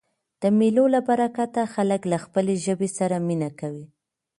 د 0.41 0.43
مېلو 0.59 0.85
له 0.93 0.99
برکته 1.07 1.61
خلک 1.73 2.01
له 2.11 2.17
خپلي 2.23 2.55
ژبي 2.65 2.89
سره 2.97 3.15
مینه 3.27 3.49
کوي. 3.59 3.85